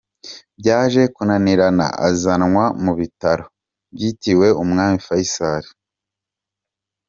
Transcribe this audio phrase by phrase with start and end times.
[0.59, 3.45] Byaje kunanirana azanwa mu bitaro
[3.93, 5.63] byitiriwe Umwami Faisal.